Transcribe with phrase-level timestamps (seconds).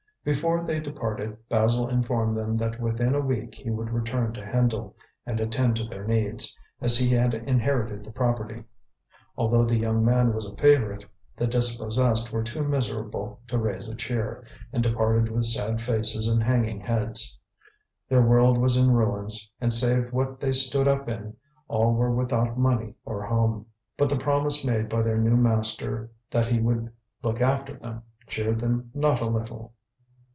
[0.23, 4.95] Before they departed Basil informed them that within a week he would return to Hendle
[5.25, 8.63] and attend to their needs, as he had inherited the property.
[9.35, 11.03] Although the young man was a favourite,
[11.35, 16.43] the dispossessed were too miserable to raise a cheer, and departed with sad faces and
[16.43, 17.39] hanging heads.
[18.07, 21.35] Their world was in ruins, and save what they stood up in,
[21.67, 23.65] all were without money or home.
[23.97, 26.91] But the promise made by their new master that he would
[27.23, 29.73] look after them cheered them not a little.